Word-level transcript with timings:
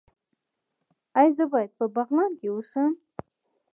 ایا 1.19 1.31
زه 1.37 1.43
باید 1.51 1.71
په 1.77 1.85
بغلان 1.95 2.31
کې 2.39 2.47
اوسم؟ 2.51 2.91